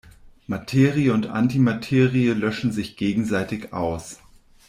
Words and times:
Materie 0.47 1.13
und 1.13 1.27
Antimaterie 1.27 2.33
löschen 2.33 2.71
sich 2.71 2.97
gegenseitig 2.97 3.71
aus. 3.71 4.17